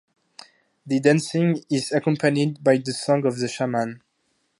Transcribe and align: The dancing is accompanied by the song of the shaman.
The 0.83 0.99
dancing 0.99 1.63
is 1.69 1.91
accompanied 1.91 2.63
by 2.63 2.77
the 2.77 2.91
song 2.91 3.23
of 3.27 3.37
the 3.37 3.47
shaman. 3.47 4.01